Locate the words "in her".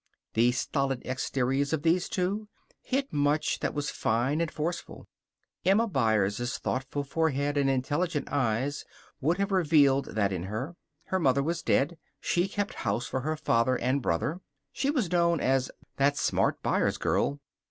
10.33-10.75